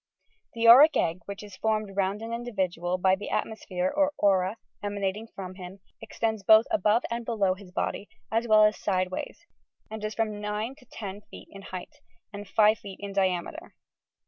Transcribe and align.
This 0.55 0.65
auric 0.65 0.97
egg 0.97 1.19
which 1.27 1.43
is 1.43 1.57
formed 1.57 1.95
round 1.95 2.23
an 2.23 2.33
individual 2.33 2.97
by 2.97 3.15
the 3.15 3.29
atmoepbere 3.29 3.95
or 3.95 4.13
aura, 4.17 4.57
emanating 4.81 5.27
from 5.35 5.53
him, 5.53 5.79
extends 6.01 6.41
both 6.41 6.65
above 6.71 7.03
Euid 7.11 7.23
below 7.23 7.53
his 7.53 7.69
body, 7.71 8.09
as 8.31 8.47
well 8.47 8.63
as 8.65 8.79
sideways, 8.79 9.45
and 9.91 10.03
is 10.03 10.15
from 10.15 10.41
nine 10.41 10.73
to 10.79 10.87
ten 10.87 11.21
feet 11.29 11.49
in 11.51 11.61
height, 11.61 11.97
and 12.33 12.47
five 12.47 12.79
feet 12.79 12.97
in 12.99 13.13
diame 13.13 13.55
ter. 13.55 13.75